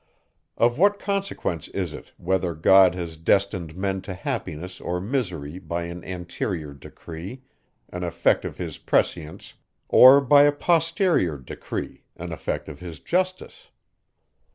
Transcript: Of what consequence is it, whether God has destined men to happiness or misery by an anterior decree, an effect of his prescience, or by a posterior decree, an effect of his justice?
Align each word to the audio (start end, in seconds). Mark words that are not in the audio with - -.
Of 0.57 0.79
what 0.79 0.97
consequence 0.97 1.67
is 1.67 1.93
it, 1.93 2.11
whether 2.17 2.55
God 2.55 2.95
has 2.95 3.17
destined 3.17 3.75
men 3.75 4.01
to 4.01 4.15
happiness 4.15 4.81
or 4.81 4.99
misery 4.99 5.59
by 5.59 5.83
an 5.83 6.03
anterior 6.03 6.73
decree, 6.73 7.43
an 7.93 8.01
effect 8.03 8.43
of 8.43 8.57
his 8.57 8.79
prescience, 8.79 9.53
or 9.87 10.19
by 10.19 10.41
a 10.45 10.51
posterior 10.51 11.37
decree, 11.37 12.01
an 12.15 12.31
effect 12.33 12.67
of 12.67 12.79
his 12.79 12.99
justice? 12.99 13.69